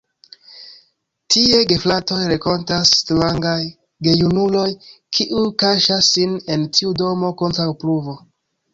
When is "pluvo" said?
7.85-8.23